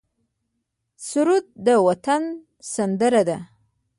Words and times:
سرود 1.07 1.45
د 1.65 1.67
وطن 1.87 2.23
سندره 2.73 3.21
ده 3.29 3.37